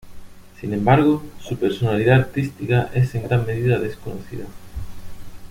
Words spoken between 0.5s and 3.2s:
Sin embargo, su personalidad artística es